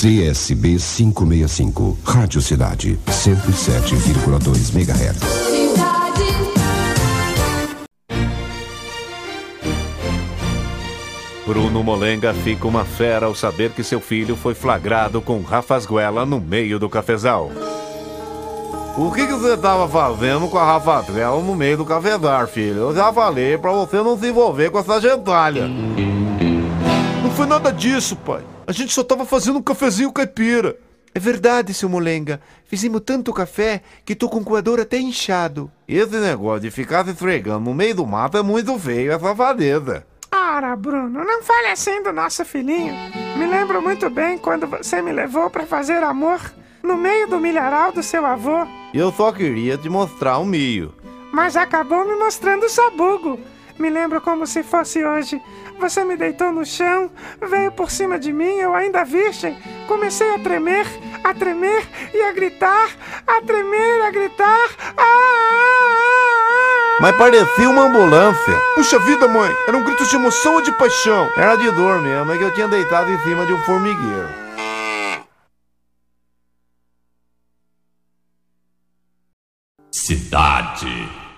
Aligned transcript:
CSB 0.00 0.78
565, 0.78 1.98
Rádio 2.02 2.40
Cidade, 2.40 2.98
107,2 3.06 4.74
MHz. 4.74 5.20
Bruno 11.46 11.84
Molenga 11.84 12.32
fica 12.32 12.66
uma 12.66 12.82
fera 12.86 13.26
ao 13.26 13.34
saber 13.34 13.72
que 13.72 13.84
seu 13.84 14.00
filho 14.00 14.36
foi 14.36 14.54
flagrado 14.54 15.20
com 15.20 15.42
Rafasguela 15.42 16.24
no 16.24 16.40
meio 16.40 16.78
do 16.78 16.88
cafezal. 16.88 17.50
O 18.96 19.12
que, 19.12 19.26
que 19.26 19.34
você 19.34 19.52
estava 19.52 19.86
fazendo 19.86 20.48
com 20.48 20.56
a 20.56 20.64
Rafasguela 20.64 21.42
no 21.42 21.54
meio 21.54 21.76
do 21.76 21.84
cafezal, 21.84 22.46
filho? 22.46 22.78
Eu 22.78 22.94
já 22.94 23.12
falei 23.12 23.58
pra 23.58 23.70
você 23.72 23.98
não 23.98 24.18
se 24.18 24.28
envolver 24.28 24.70
com 24.70 24.78
essa 24.78 24.98
gentalha. 24.98 25.68
Não 27.22 27.30
foi 27.30 27.46
nada 27.46 27.70
disso, 27.72 28.16
pai. 28.16 28.42
A 28.66 28.72
gente 28.72 28.92
só 28.92 29.04
tava 29.04 29.24
fazendo 29.24 29.58
um 29.58 29.62
cafezinho 29.62 30.12
caipira. 30.12 30.76
É 31.14 31.18
verdade, 31.18 31.74
seu 31.74 31.88
Molenga. 31.88 32.40
Fizemos 32.64 33.02
tanto 33.04 33.32
café 33.32 33.82
que 34.04 34.14
tô 34.14 34.28
com 34.28 34.38
o 34.38 34.44
coador 34.44 34.80
até 34.80 34.98
inchado. 34.98 35.70
Esse 35.88 36.16
negócio 36.16 36.60
de 36.60 36.70
ficar 36.70 37.04
se 37.04 37.10
esfregando 37.10 37.60
no 37.60 37.74
meio 37.74 37.94
do 37.96 38.06
mato 38.06 38.38
é 38.38 38.42
muito 38.42 38.78
feio, 38.78 39.12
é 39.12 39.18
safadeza. 39.18 40.06
Ora, 40.32 40.76
Bruno, 40.76 41.24
não 41.24 41.42
fale 41.42 41.68
assim 41.68 42.02
do 42.02 42.12
nosso 42.12 42.44
filhinho. 42.44 42.94
Me 43.36 43.46
lembro 43.46 43.82
muito 43.82 44.08
bem 44.08 44.38
quando 44.38 44.66
você 44.66 45.02
me 45.02 45.12
levou 45.12 45.50
para 45.50 45.66
fazer 45.66 46.02
amor 46.04 46.40
no 46.82 46.96
meio 46.96 47.26
do 47.28 47.40
milharal 47.40 47.92
do 47.92 48.02
seu 48.02 48.24
avô. 48.24 48.66
Eu 48.94 49.12
só 49.12 49.32
queria 49.32 49.76
te 49.76 49.88
mostrar 49.88 50.38
o 50.38 50.44
milho. 50.46 50.94
Mas 51.32 51.56
acabou 51.56 52.06
me 52.06 52.14
mostrando 52.16 52.66
o 52.66 52.70
sabugo. 52.70 53.38
Me 53.78 53.90
lembro 53.90 54.20
como 54.20 54.46
se 54.46 54.62
fosse 54.62 55.04
hoje. 55.04 55.40
Você 55.78 56.04
me 56.04 56.16
deitou 56.16 56.52
no 56.52 56.64
chão, 56.64 57.10
veio 57.40 57.72
por 57.72 57.90
cima 57.90 58.18
de 58.18 58.32
mim, 58.32 58.58
eu 58.58 58.74
ainda 58.74 59.04
virgem. 59.04 59.56
Comecei 59.88 60.34
a 60.34 60.38
tremer, 60.38 60.86
a 61.24 61.32
tremer 61.32 61.82
e 62.12 62.22
a 62.22 62.32
gritar, 62.32 62.90
a 63.26 63.40
tremer 63.40 63.98
e 63.98 64.02
a 64.02 64.10
gritar. 64.10 64.68
Ah, 64.96 65.02
ah, 65.02 65.70
ah, 66.98 66.98
Mas 67.00 67.16
parecia 67.16 67.68
uma 67.68 67.86
ambulância. 67.86 68.54
Puxa 68.74 68.98
vida, 68.98 69.26
mãe, 69.26 69.50
era 69.66 69.76
um 69.76 69.82
grito 69.82 70.04
de 70.04 70.16
emoção 70.16 70.56
ou 70.56 70.62
de 70.62 70.72
paixão? 70.72 71.30
Era 71.36 71.56
de 71.56 71.70
dor 71.70 72.02
mesmo, 72.02 72.30
é 72.30 72.36
que 72.36 72.44
eu 72.44 72.52
tinha 72.52 72.68
deitado 72.68 73.10
em 73.10 73.18
cima 73.20 73.46
de 73.46 73.54
um 73.54 73.58
formigueiro. 73.62 74.28
Cidade. 79.90 81.29